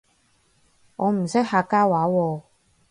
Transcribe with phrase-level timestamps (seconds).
[0.95, 2.41] 我唔識客家話喎